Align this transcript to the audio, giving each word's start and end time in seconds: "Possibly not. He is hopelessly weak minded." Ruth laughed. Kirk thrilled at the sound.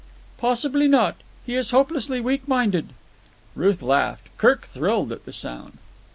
"Possibly 0.39 0.87
not. 0.87 1.15
He 1.45 1.53
is 1.53 1.69
hopelessly 1.69 2.19
weak 2.19 2.47
minded." 2.47 2.87
Ruth 3.53 3.83
laughed. 3.83 4.35
Kirk 4.39 4.65
thrilled 4.65 5.11
at 5.11 5.25
the 5.25 5.31
sound. 5.31 5.77